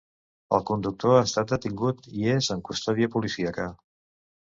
[0.57, 3.73] El conductor ha estat detingut i és en custòdia policíaca.